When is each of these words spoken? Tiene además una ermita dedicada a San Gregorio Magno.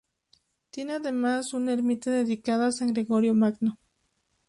Tiene 0.71 0.93
además 0.93 1.53
una 1.53 1.73
ermita 1.73 2.09
dedicada 2.09 2.65
a 2.65 2.71
San 2.71 2.91
Gregorio 2.91 3.35
Magno. 3.35 3.77